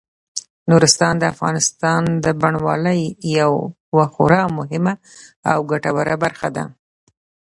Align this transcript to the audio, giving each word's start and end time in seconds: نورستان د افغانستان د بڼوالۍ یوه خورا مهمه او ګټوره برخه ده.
نورستان 0.69 1.13
د 1.19 1.23
افغانستان 1.33 2.01
د 2.25 2.27
بڼوالۍ 2.41 3.01
یوه 3.39 4.05
خورا 4.13 4.43
مهمه 4.57 4.93
او 5.51 5.57
ګټوره 5.71 6.15
برخه 6.23 6.47
ده. 6.55 6.65